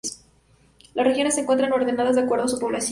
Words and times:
Las 0.95 1.05
regiones 1.05 1.35
se 1.35 1.41
encuentran 1.41 1.73
ordenadas 1.73 2.15
de 2.15 2.21
acuerdo 2.23 2.45
a 2.45 2.47
su 2.47 2.57
población. 2.57 2.79